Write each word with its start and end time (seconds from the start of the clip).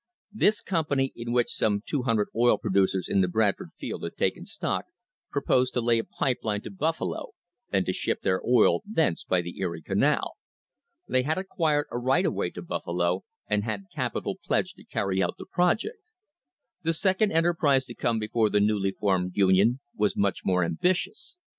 This 0.33 0.61
company, 0.61 1.13
in 1.15 1.31
which 1.31 1.51
some 1.53 1.83
200 1.85 2.29
oil 2.35 2.57
producers 2.57 3.07
in 3.07 3.21
the 3.21 3.27
Bradford 3.27 3.69
field 3.77 4.01
had 4.01 4.17
taken 4.17 4.47
stock, 4.47 4.85
proposed 5.29 5.75
to 5.75 5.79
lay 5.81 5.99
a 5.99 6.03
pipe 6.03 6.39
line 6.41 6.61
to 6.63 6.71
Buffalo 6.71 7.33
and 7.71 7.85
to 7.85 7.93
ship 7.93 8.21
their 8.21 8.43
oil 8.43 8.81
thence 8.83 9.23
by 9.23 9.41
the 9.43 9.59
Erie 9.59 9.83
Canal. 9.83 10.37
They 11.07 11.21
had 11.21 11.37
acquired 11.37 11.85
a 11.91 11.99
right 11.99 12.25
of 12.25 12.33
way 12.33 12.49
to 12.49 12.63
Buffalo 12.63 13.25
and 13.47 13.63
had 13.63 13.91
capital 13.93 14.39
pledged 14.43 14.77
to 14.77 14.85
carry 14.85 15.21
out 15.21 15.35
the 15.37 15.45
project. 15.45 15.99
The 16.81 16.93
second 16.93 17.31
enterprise 17.31 17.85
to 17.85 17.93
come 17.93 18.17
before 18.17 18.49
the 18.49 18.59
newly 18.59 18.93
formed 18.93 19.33
union 19.37 19.81
was 19.95 20.17
much 20.17 20.43
more 20.43 20.63
ambitious. 20.63 21.37